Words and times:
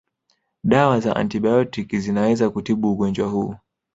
Dawa 0.63 0.99
za 0.99 1.15
antibiotiki 1.15 1.99
zinaweza 1.99 2.49
kutibu 2.49 2.91
ugonjwa 2.91 3.27
huu 3.29 3.55